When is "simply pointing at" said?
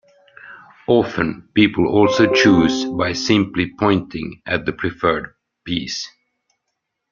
3.13-4.65